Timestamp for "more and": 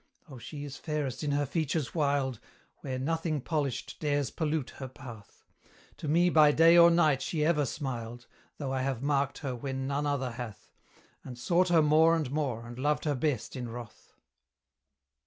11.83-12.31, 12.31-12.79